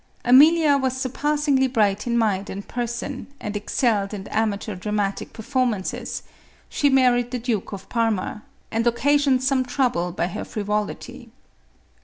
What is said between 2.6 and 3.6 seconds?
person, and